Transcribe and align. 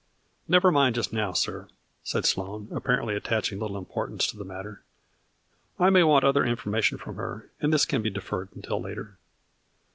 "Never 0.47 0.71
mind 0.71 0.95
just 0.95 1.13
now, 1.13 1.31
sir," 1.31 1.67
said 2.03 2.25
Sloane, 2.25 2.69
ap 2.75 2.85
parently 2.85 3.15
attaching 3.15 3.59
little 3.59 3.77
importance 3.77 4.25
to 4.25 4.35
the 4.35 4.43
matter;" 4.43 4.81
I 5.79 5.91
may 5.91 6.01
want 6.01 6.25
other 6.25 6.43
information 6.43 6.97
from 6.97 7.17
her, 7.17 7.51
and 7.61 7.71
this 7.71 7.85
can 7.85 8.01
be 8.01 8.09
deferred 8.09 8.49
until 8.55 8.81
later." 8.81 9.19